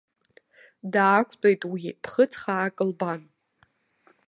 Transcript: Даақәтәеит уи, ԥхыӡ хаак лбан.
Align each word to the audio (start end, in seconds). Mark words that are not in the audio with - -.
Даақәтәеит 0.93 1.61
уи, 1.71 1.83
ԥхыӡ 2.03 2.31
хаак 2.41 2.77
лбан. 2.89 3.21